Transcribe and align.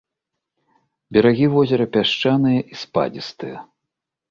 Берагі 1.17 1.47
возера 1.57 1.85
пясчаныя 1.99 2.59
і 2.73 2.81
спадзістыя. 2.87 3.57